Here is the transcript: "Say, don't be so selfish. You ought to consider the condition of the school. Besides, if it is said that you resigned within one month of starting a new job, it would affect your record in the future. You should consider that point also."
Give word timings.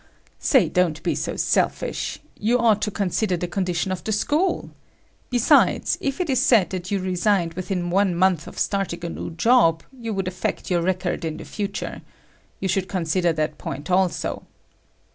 "Say, 0.39 0.67
don't 0.67 1.03
be 1.03 1.13
so 1.13 1.35
selfish. 1.35 2.17
You 2.35 2.57
ought 2.57 2.81
to 2.81 2.89
consider 2.89 3.37
the 3.37 3.47
condition 3.47 3.91
of 3.91 4.03
the 4.03 4.11
school. 4.11 4.71
Besides, 5.29 5.99
if 6.01 6.19
it 6.19 6.27
is 6.27 6.41
said 6.41 6.71
that 6.71 6.89
you 6.89 6.97
resigned 6.97 7.53
within 7.53 7.91
one 7.91 8.15
month 8.15 8.47
of 8.47 8.57
starting 8.57 9.05
a 9.05 9.09
new 9.09 9.29
job, 9.29 9.83
it 10.01 10.09
would 10.09 10.27
affect 10.27 10.71
your 10.71 10.81
record 10.81 11.23
in 11.23 11.37
the 11.37 11.45
future. 11.45 12.01
You 12.59 12.67
should 12.67 12.87
consider 12.89 13.31
that 13.33 13.59
point 13.59 13.91
also." 13.91 14.47